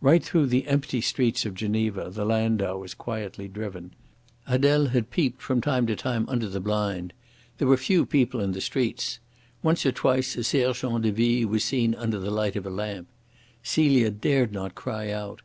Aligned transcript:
Right 0.00 0.24
through 0.24 0.46
the 0.46 0.66
empty 0.68 1.02
streets 1.02 1.44
of 1.44 1.52
Geneva 1.54 2.08
the 2.08 2.24
landau 2.24 2.78
was 2.78 2.94
quietly 2.94 3.46
driven. 3.46 3.90
Adele 4.46 4.86
had 4.86 5.10
peeped 5.10 5.42
from 5.42 5.60
time 5.60 5.86
to 5.86 5.94
time 5.94 6.26
under 6.30 6.48
the 6.48 6.60
blind. 6.62 7.12
There 7.58 7.68
were 7.68 7.76
few 7.76 8.06
people 8.06 8.40
in 8.40 8.52
the 8.52 8.62
streets. 8.62 9.18
Once 9.62 9.84
or 9.84 9.92
twice 9.92 10.34
a 10.38 10.44
sergent 10.44 11.02
de 11.02 11.10
ville 11.12 11.48
was 11.50 11.62
seen 11.62 11.94
under 11.94 12.18
the 12.18 12.30
light 12.30 12.56
of 12.56 12.64
a 12.64 12.70
lamp. 12.70 13.08
Celia 13.62 14.08
dared 14.10 14.50
not 14.50 14.74
cry 14.74 15.10
out. 15.10 15.42